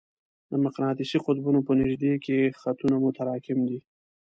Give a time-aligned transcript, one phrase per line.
[0.51, 3.79] د مقناطیسي قطبونو په نژدې کې خطونه متراکم دي.